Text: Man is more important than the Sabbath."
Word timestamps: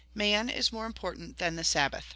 Man 0.15 0.49
is 0.49 0.71
more 0.71 0.87
important 0.87 1.37
than 1.37 1.57
the 1.57 1.63
Sabbath." 1.63 2.05